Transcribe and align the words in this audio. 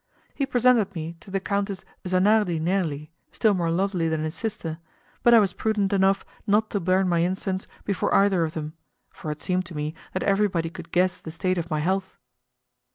He 0.33 0.47
presented 0.47 0.95
me 0.95 1.15
to 1.19 1.29
the 1.29 1.39
Countess 1.39 1.85
Zanardi 2.07 2.59
Nerli, 2.59 3.11
still 3.31 3.53
more 3.53 3.69
lovely 3.69 4.09
than 4.09 4.23
his 4.23 4.33
sister, 4.33 4.79
but 5.21 5.31
I 5.31 5.39
was 5.39 5.53
prudent 5.53 5.93
enough 5.93 6.25
not 6.47 6.71
to 6.71 6.79
burn 6.79 7.07
my 7.07 7.19
incense 7.19 7.67
before 7.85 8.11
either 8.15 8.43
of 8.43 8.55
them, 8.55 8.73
for 9.11 9.29
it 9.29 9.41
seemed 9.41 9.67
to 9.67 9.75
me 9.77 9.93
that 10.13 10.23
everybody 10.23 10.71
could 10.71 10.91
guess 10.91 11.19
the 11.21 11.29
state 11.29 11.59
of 11.59 11.69
my 11.69 11.81
health. 11.81 12.17